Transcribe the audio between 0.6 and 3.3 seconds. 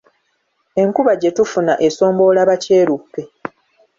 Enkuba gye tufuna esomboola bakyeruppe.